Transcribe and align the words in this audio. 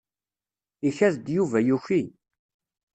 Ikad-d 0.87 1.25
Yuba 1.35 1.59
yuki. 1.67 2.01